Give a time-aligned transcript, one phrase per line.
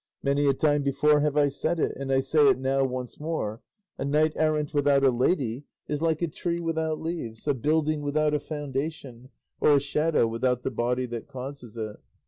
[0.23, 3.61] Many a time before have I said it, and I say it now once more,
[3.99, 8.33] a knight errant without a lady is like a tree without leaves, a building without
[8.33, 9.29] a foundation,
[9.59, 11.97] or a shadow without the body that causes it."